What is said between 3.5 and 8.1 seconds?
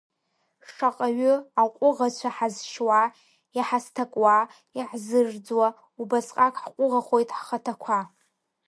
иаҳазҭакуа, иаҳзырӡуа, убасҟак ҳҟәыӷахоит ҳхаҭақәа.